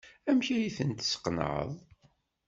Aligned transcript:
Amek 0.29 0.47
ay 0.55 0.71
ten-tesqenɛeḍ? 0.77 1.71